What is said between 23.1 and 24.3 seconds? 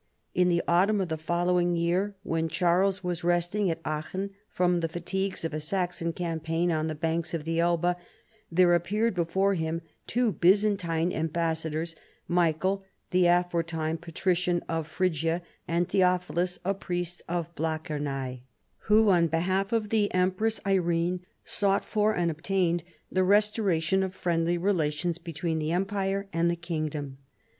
the restoration of